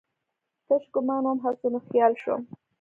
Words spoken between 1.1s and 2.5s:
وم، حسن وخیال شوم